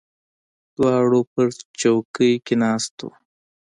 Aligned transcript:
دواړه 0.75 1.19
په 1.31 1.41
څوکۍ 1.79 2.33
کې 2.45 2.55
ناست 2.63 2.93
یو. 2.99 3.09